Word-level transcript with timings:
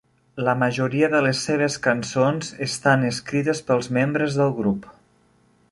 La 0.45 0.53
majoria 0.61 1.09
de 1.15 1.19
les 1.25 1.41
seves 1.49 1.77
cançons 1.87 2.49
estan 2.69 3.05
escrites 3.11 3.61
pels 3.69 3.91
membres 3.99 4.41
del 4.41 4.55
grup. 4.63 4.89